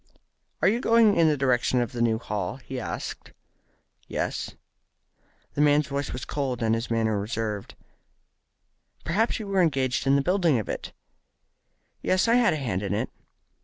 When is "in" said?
1.15-1.27, 10.07-10.15, 12.81-12.95